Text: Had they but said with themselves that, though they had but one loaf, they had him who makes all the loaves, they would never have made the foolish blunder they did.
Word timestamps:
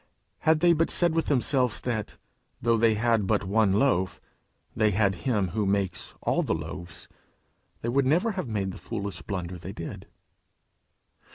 Had 0.39 0.61
they 0.61 0.73
but 0.73 0.89
said 0.89 1.13
with 1.13 1.27
themselves 1.27 1.79
that, 1.81 2.17
though 2.59 2.75
they 2.75 2.95
had 2.95 3.27
but 3.27 3.43
one 3.43 3.73
loaf, 3.73 4.19
they 4.75 4.89
had 4.89 5.13
him 5.13 5.49
who 5.49 5.63
makes 5.67 6.15
all 6.21 6.41
the 6.41 6.55
loaves, 6.55 7.07
they 7.83 7.89
would 7.89 8.07
never 8.07 8.31
have 8.31 8.47
made 8.47 8.71
the 8.71 8.79
foolish 8.79 9.21
blunder 9.21 9.59
they 9.59 9.73
did. 9.73 10.07